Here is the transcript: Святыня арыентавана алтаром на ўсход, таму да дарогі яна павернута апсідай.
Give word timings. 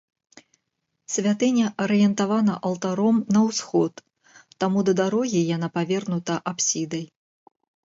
Святыня 1.15 1.67
арыентавана 1.85 2.55
алтаром 2.69 3.17
на 3.37 3.45
ўсход, 3.49 3.93
таму 4.65 4.79
да 4.89 4.93
дарогі 5.03 5.45
яна 5.55 5.67
павернута 5.79 6.33
апсідай. 6.53 7.05